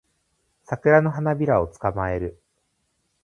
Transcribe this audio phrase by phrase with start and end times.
[0.63, 2.41] サクラの花びらを捕まえる